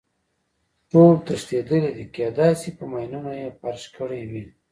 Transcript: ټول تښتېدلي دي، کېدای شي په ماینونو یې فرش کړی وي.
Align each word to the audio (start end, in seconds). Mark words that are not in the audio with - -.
ټول 0.89 1.13
تښتېدلي 1.25 1.91
دي، 1.97 2.05
کېدای 2.15 2.51
شي 2.61 2.69
په 2.77 2.83
ماینونو 2.91 3.31
یې 3.41 3.47
فرش 3.59 3.83
کړی 3.97 4.21
وي. 4.31 4.43